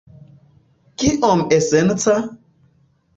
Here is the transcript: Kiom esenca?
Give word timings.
Kiom 1.03 1.43
esenca? 1.57 2.17